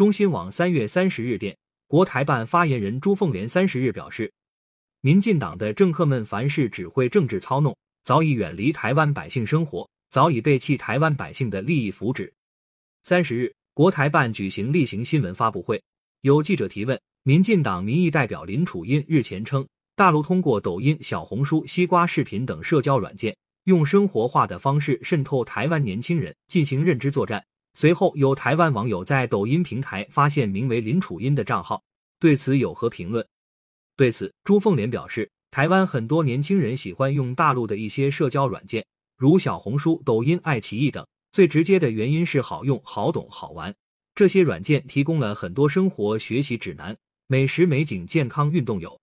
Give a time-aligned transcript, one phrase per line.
[0.00, 1.54] 中新网三月三十日电，
[1.86, 4.32] 国台办发言人朱凤莲三十日表示，
[5.02, 12.32] 民进党的政客们凡事只会政治操弄，早已远离台湾百姓生活，早已背弃台湾百姓的利益福祉。
[13.02, 15.78] 三十日，国台办举行例行新闻发布会，
[16.22, 27.44] 有记者提问，民进党民意代表林楚音日前称，大陆通过抖音、小红书、西瓜视频等社交软件，用生活化的方式渗透台湾年轻人，进行认知作战。
[27.74, 31.82] 随后，有台湾网友在抖音平台发现名为林楚音的账号，
[32.18, 33.26] 对此有何评论？
[33.96, 38.84] 对此，朱凤莲表示，台湾很多年轻人喜欢用大陆的一些社交软件，
[39.16, 41.06] 如小红书、抖音、爱奇艺等。
[41.32, 43.72] 最直接的原因是好用、好懂、好玩。
[44.16, 46.96] 这些软件提供了很多生活学习指南，
[47.28, 49.00] 美食美景、健康运动有，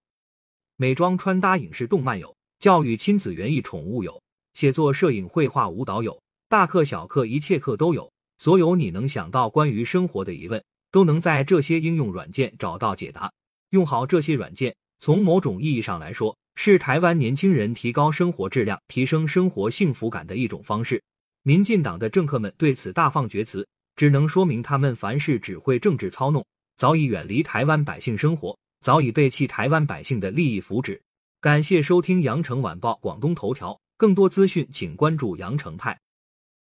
[0.75, 4.21] 美妆穿搭、影视动漫有，教育亲子园艺宠物有，
[4.55, 8.11] 写作摄影绘画舞蹈有，大课小课一切课都有。
[8.37, 13.31] 所有你能想到关于生活的疑问，都能在这些应用软件找到解答。
[13.71, 21.01] 用好这些软件，从某种意义上来说，是台湾年轻人提高生活质量、提升生活幸福感的一种方式。
[21.43, 26.45] 民进党的政客们对此大放厥词，只能说明他们凡事只会政治操弄，
[26.77, 30.99] 早已远离台湾百姓生活，早已背弃台湾百姓的利益福祉。
[31.41, 35.97] 感谢收听羊城晚报广东头条，更多资讯请关注羊城派。